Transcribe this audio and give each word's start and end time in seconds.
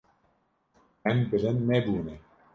Em 1.11 1.19
bilind 1.29 1.61
nebûne. 1.69 2.15